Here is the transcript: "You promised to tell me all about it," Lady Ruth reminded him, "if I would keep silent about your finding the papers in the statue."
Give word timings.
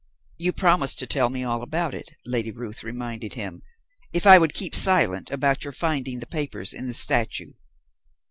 "You 0.39 0.51
promised 0.51 0.97
to 0.97 1.05
tell 1.05 1.29
me 1.29 1.43
all 1.43 1.61
about 1.61 1.93
it," 1.93 2.15
Lady 2.25 2.49
Ruth 2.49 2.83
reminded 2.83 3.35
him, 3.35 3.61
"if 4.11 4.25
I 4.25 4.39
would 4.39 4.55
keep 4.55 4.73
silent 4.73 5.29
about 5.29 5.63
your 5.63 5.73
finding 5.73 6.19
the 6.19 6.25
papers 6.25 6.73
in 6.73 6.87
the 6.87 6.95
statue." 6.95 7.51